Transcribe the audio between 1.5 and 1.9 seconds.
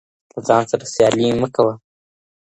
کوه